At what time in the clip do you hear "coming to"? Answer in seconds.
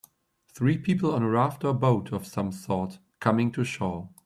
3.19-3.63